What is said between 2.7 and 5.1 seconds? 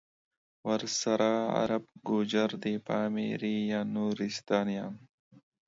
پامیریان، نورستانیان